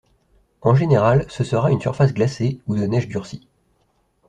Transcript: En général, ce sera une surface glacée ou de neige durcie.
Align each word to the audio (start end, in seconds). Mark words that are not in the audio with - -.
En 0.63 0.73
général, 0.73 1.27
ce 1.29 1.43
sera 1.43 1.69
une 1.69 1.79
surface 1.79 2.11
glacée 2.15 2.59
ou 2.65 2.75
de 2.75 2.87
neige 2.87 3.07
durcie. 3.07 3.47